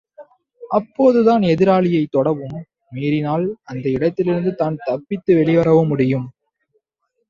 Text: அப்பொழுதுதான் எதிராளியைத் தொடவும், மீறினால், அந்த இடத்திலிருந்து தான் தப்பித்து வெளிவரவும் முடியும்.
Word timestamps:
அப்பொழுதுதான் 0.71 1.43
எதிராளியைத் 1.49 2.11
தொடவும், 2.11 2.57
மீறினால், 2.91 3.47
அந்த 3.63 3.85
இடத்திலிருந்து 3.89 4.53
தான் 4.55 4.83
தப்பித்து 4.85 5.31
வெளிவரவும் 5.35 5.87
முடியும். 5.87 6.27